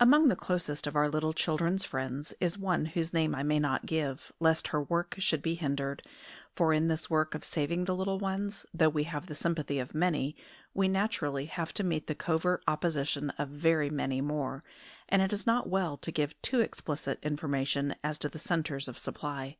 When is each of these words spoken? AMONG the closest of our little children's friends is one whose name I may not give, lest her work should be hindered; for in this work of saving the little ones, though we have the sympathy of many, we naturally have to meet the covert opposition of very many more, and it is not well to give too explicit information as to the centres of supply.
AMONG 0.00 0.28
the 0.28 0.34
closest 0.34 0.86
of 0.86 0.96
our 0.96 1.10
little 1.10 1.34
children's 1.34 1.84
friends 1.84 2.32
is 2.40 2.56
one 2.56 2.86
whose 2.86 3.12
name 3.12 3.34
I 3.34 3.42
may 3.42 3.58
not 3.58 3.84
give, 3.84 4.32
lest 4.40 4.68
her 4.68 4.82
work 4.82 5.16
should 5.18 5.42
be 5.42 5.56
hindered; 5.56 6.02
for 6.56 6.72
in 6.72 6.88
this 6.88 7.10
work 7.10 7.34
of 7.34 7.44
saving 7.44 7.84
the 7.84 7.94
little 7.94 8.18
ones, 8.18 8.64
though 8.72 8.88
we 8.88 9.04
have 9.04 9.26
the 9.26 9.34
sympathy 9.34 9.78
of 9.78 9.94
many, 9.94 10.34
we 10.72 10.88
naturally 10.88 11.44
have 11.44 11.74
to 11.74 11.84
meet 11.84 12.06
the 12.06 12.14
covert 12.14 12.64
opposition 12.66 13.28
of 13.36 13.50
very 13.50 13.90
many 13.90 14.22
more, 14.22 14.64
and 15.06 15.20
it 15.20 15.34
is 15.34 15.46
not 15.46 15.68
well 15.68 15.98
to 15.98 16.10
give 16.10 16.40
too 16.40 16.62
explicit 16.62 17.18
information 17.22 17.94
as 18.02 18.16
to 18.16 18.30
the 18.30 18.38
centres 18.38 18.88
of 18.88 18.96
supply. 18.96 19.58